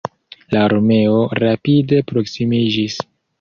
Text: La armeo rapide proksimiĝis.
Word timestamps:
La 0.55 0.61
armeo 0.69 1.19
rapide 1.41 2.01
proksimiĝis. 2.13 2.99